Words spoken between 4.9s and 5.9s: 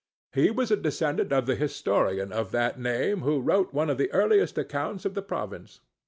of the province.